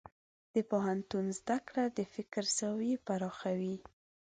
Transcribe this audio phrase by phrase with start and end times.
[0.53, 3.75] د پوهنتون زده کړه د فکر زاویې پراخوي.